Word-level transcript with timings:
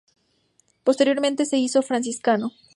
Posteriormente 0.83 1.45
se 1.45 1.59
hizo 1.59 1.83
franciscano. 1.83 2.53